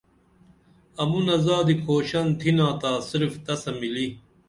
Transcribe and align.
امونہ 1.01 1.37
زادی 1.45 1.75
کُھوشن 1.83 2.27
تِھنا 2.39 2.67
تا 2.81 2.91
صرف 3.09 3.33
تسہ 3.45 3.71
ملی 3.79 4.07